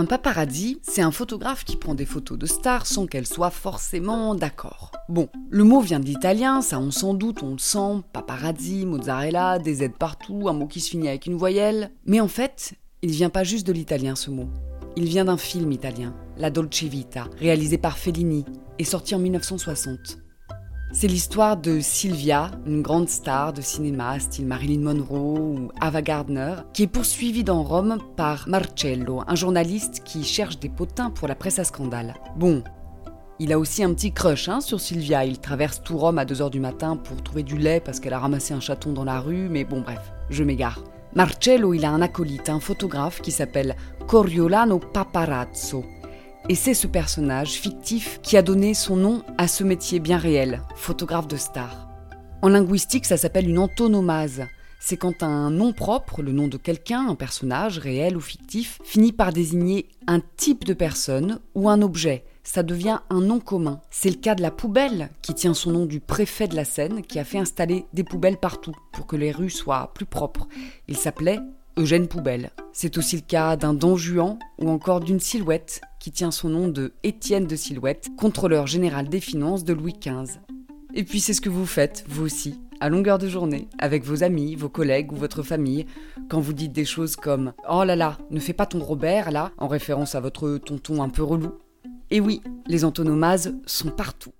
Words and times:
Un 0.00 0.06
paparazzi, 0.06 0.78
c'est 0.80 1.02
un 1.02 1.10
photographe 1.10 1.62
qui 1.62 1.76
prend 1.76 1.94
des 1.94 2.06
photos 2.06 2.38
de 2.38 2.46
stars 2.46 2.86
sans 2.86 3.06
qu'elles 3.06 3.26
soient 3.26 3.50
forcément 3.50 4.34
d'accord. 4.34 4.92
Bon, 5.10 5.28
le 5.50 5.62
mot 5.62 5.80
vient 5.80 6.00
de 6.00 6.06
l'italien, 6.06 6.62
ça 6.62 6.80
on 6.80 6.90
s'en 6.90 7.12
doute, 7.12 7.42
on 7.42 7.52
le 7.52 7.58
sent, 7.58 8.02
paparazzi, 8.14 8.86
mozzarella, 8.86 9.58
des 9.58 9.74
Z 9.74 9.90
partout, 9.98 10.48
un 10.48 10.54
mot 10.54 10.66
qui 10.66 10.80
se 10.80 10.88
finit 10.88 11.08
avec 11.08 11.26
une 11.26 11.34
voyelle. 11.34 11.90
Mais 12.06 12.18
en 12.18 12.28
fait, 12.28 12.72
il 13.02 13.10
vient 13.10 13.28
pas 13.28 13.44
juste 13.44 13.66
de 13.66 13.74
l'italien 13.74 14.16
ce 14.16 14.30
mot. 14.30 14.48
Il 14.96 15.04
vient 15.04 15.26
d'un 15.26 15.36
film 15.36 15.70
italien, 15.70 16.16
La 16.38 16.48
Dolce 16.48 16.84
Vita, 16.84 17.28
réalisé 17.36 17.76
par 17.76 17.98
Fellini 17.98 18.46
et 18.78 18.84
sorti 18.84 19.14
en 19.14 19.18
1960. 19.18 20.16
C'est 20.92 21.06
l'histoire 21.06 21.56
de 21.56 21.78
Sylvia, 21.78 22.50
une 22.66 22.82
grande 22.82 23.08
star 23.08 23.52
de 23.52 23.60
cinéma 23.60 24.18
style 24.18 24.46
Marilyn 24.46 24.80
Monroe 24.80 25.38
ou 25.38 25.68
Ava 25.80 26.02
Gardner, 26.02 26.56
qui 26.72 26.82
est 26.82 26.88
poursuivie 26.88 27.44
dans 27.44 27.62
Rome 27.62 27.98
par 28.16 28.48
Marcello, 28.48 29.22
un 29.28 29.36
journaliste 29.36 30.02
qui 30.04 30.24
cherche 30.24 30.58
des 30.58 30.68
potins 30.68 31.10
pour 31.10 31.28
la 31.28 31.36
presse 31.36 31.60
à 31.60 31.64
scandale. 31.64 32.14
Bon, 32.36 32.64
il 33.38 33.52
a 33.52 33.58
aussi 33.60 33.84
un 33.84 33.94
petit 33.94 34.12
crush 34.12 34.48
hein, 34.48 34.60
sur 34.60 34.80
Sylvia. 34.80 35.24
Il 35.24 35.38
traverse 35.38 35.80
tout 35.80 35.96
Rome 35.96 36.18
à 36.18 36.24
2h 36.24 36.50
du 36.50 36.58
matin 36.58 36.96
pour 36.96 37.22
trouver 37.22 37.44
du 37.44 37.56
lait 37.56 37.80
parce 37.80 38.00
qu'elle 38.00 38.12
a 38.12 38.18
ramassé 38.18 38.52
un 38.52 38.60
chaton 38.60 38.92
dans 38.92 39.04
la 39.04 39.20
rue, 39.20 39.48
mais 39.48 39.64
bon 39.64 39.82
bref, 39.82 40.12
je 40.28 40.42
m'égare. 40.42 40.82
Marcello, 41.14 41.72
il 41.72 41.84
a 41.84 41.90
un 41.90 42.02
acolyte, 42.02 42.48
un 42.48 42.60
photographe 42.60 43.22
qui 43.22 43.30
s'appelle 43.30 43.76
Coriolano 44.08 44.80
Paparazzo. 44.80 45.84
Et 46.48 46.54
c'est 46.54 46.74
ce 46.74 46.86
personnage 46.86 47.52
fictif 47.52 48.20
qui 48.22 48.36
a 48.36 48.42
donné 48.42 48.74
son 48.74 48.96
nom 48.96 49.22
à 49.38 49.46
ce 49.46 49.62
métier 49.62 50.00
bien 50.00 50.18
réel, 50.18 50.62
photographe 50.74 51.28
de 51.28 51.36
star. 51.36 51.88
En 52.42 52.48
linguistique, 52.48 53.06
ça 53.06 53.16
s'appelle 53.16 53.48
une 53.48 53.58
antonomase. 53.58 54.46
C'est 54.80 54.96
quand 54.96 55.22
un 55.22 55.50
nom 55.50 55.74
propre, 55.74 56.22
le 56.22 56.32
nom 56.32 56.48
de 56.48 56.56
quelqu'un, 56.56 57.06
un 57.06 57.14
personnage 57.14 57.78
réel 57.78 58.16
ou 58.16 58.20
fictif, 58.20 58.78
finit 58.82 59.12
par 59.12 59.30
désigner 59.30 59.90
un 60.06 60.20
type 60.38 60.64
de 60.64 60.72
personne 60.72 61.38
ou 61.54 61.68
un 61.68 61.82
objet. 61.82 62.24
Ça 62.42 62.62
devient 62.62 63.00
un 63.10 63.20
nom 63.20 63.40
commun. 63.40 63.82
C'est 63.90 64.08
le 64.08 64.16
cas 64.16 64.34
de 64.34 64.40
la 64.40 64.50
poubelle, 64.50 65.10
qui 65.20 65.34
tient 65.34 65.52
son 65.52 65.72
nom 65.72 65.84
du 65.84 66.00
préfet 66.00 66.48
de 66.48 66.56
la 66.56 66.64
Seine, 66.64 67.02
qui 67.02 67.18
a 67.18 67.24
fait 67.24 67.38
installer 67.38 67.84
des 67.92 68.04
poubelles 68.04 68.38
partout 68.38 68.74
pour 68.90 69.06
que 69.06 69.16
les 69.16 69.32
rues 69.32 69.50
soient 69.50 69.92
plus 69.94 70.06
propres. 70.06 70.48
Il 70.88 70.96
s'appelait 70.96 71.40
Eugène 71.76 72.08
Poubelle. 72.08 72.50
C'est 72.72 72.96
aussi 72.96 73.16
le 73.16 73.22
cas 73.22 73.56
d'un 73.56 73.74
Don 73.74 73.96
Juan 73.96 74.38
ou 74.58 74.70
encore 74.70 75.00
d'une 75.00 75.20
Silhouette 75.20 75.82
qui 76.00 76.10
tient 76.10 76.32
son 76.32 76.48
nom 76.48 76.66
de 76.66 76.92
Étienne 77.04 77.46
de 77.46 77.54
Silhouette, 77.54 78.08
contrôleur 78.16 78.66
général 78.66 79.08
des 79.08 79.20
finances 79.20 79.64
de 79.64 79.74
Louis 79.74 79.94
XV. 80.00 80.40
Et 80.94 81.04
puis 81.04 81.20
c'est 81.20 81.34
ce 81.34 81.40
que 81.40 81.50
vous 81.50 81.66
faites, 81.66 82.04
vous 82.08 82.24
aussi, 82.24 82.58
à 82.80 82.88
longueur 82.88 83.18
de 83.18 83.28
journée, 83.28 83.68
avec 83.78 84.04
vos 84.04 84.24
amis, 84.24 84.56
vos 84.56 84.68
collègues 84.68 85.12
ou 85.12 85.16
votre 85.16 85.42
famille, 85.42 85.86
quand 86.28 86.40
vous 86.40 86.54
dites 86.54 86.72
des 86.72 86.84
choses 86.84 87.14
comme⁇ 87.14 87.48
Oh 87.70 87.84
là 87.84 87.94
là, 87.94 88.18
ne 88.30 88.40
fais 88.40 88.54
pas 88.54 88.66
ton 88.66 88.80
Robert 88.80 89.30
là⁇ 89.30 89.52
en 89.62 89.68
référence 89.68 90.14
à 90.14 90.20
votre 90.20 90.56
tonton 90.56 91.02
un 91.02 91.10
peu 91.10 91.22
relou. 91.22 91.52
Et 92.10 92.20
oui, 92.20 92.40
les 92.66 92.84
antonomases 92.84 93.54
sont 93.66 93.90
partout. 93.90 94.32